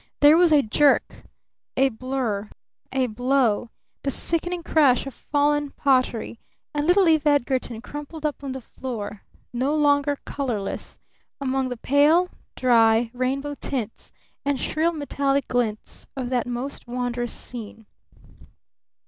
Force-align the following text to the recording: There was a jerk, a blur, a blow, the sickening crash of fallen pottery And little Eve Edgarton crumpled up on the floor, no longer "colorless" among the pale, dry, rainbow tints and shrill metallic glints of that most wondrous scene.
There 0.21 0.35
was 0.35 0.51
a 0.51 0.63
jerk, 0.63 1.25
a 1.77 1.89
blur, 1.89 2.49
a 2.91 3.05
blow, 3.05 3.69
the 4.01 4.09
sickening 4.09 4.63
crash 4.63 5.05
of 5.05 5.13
fallen 5.13 5.69
pottery 5.69 6.39
And 6.73 6.87
little 6.87 7.07
Eve 7.07 7.27
Edgarton 7.27 7.81
crumpled 7.81 8.25
up 8.25 8.43
on 8.43 8.53
the 8.53 8.61
floor, 8.61 9.21
no 9.53 9.75
longer 9.75 10.17
"colorless" 10.25 10.97
among 11.39 11.69
the 11.69 11.77
pale, 11.77 12.29
dry, 12.55 13.11
rainbow 13.13 13.53
tints 13.53 14.11
and 14.43 14.59
shrill 14.59 14.91
metallic 14.91 15.47
glints 15.47 16.07
of 16.17 16.29
that 16.29 16.47
most 16.47 16.87
wondrous 16.87 17.31
scene. 17.33 17.85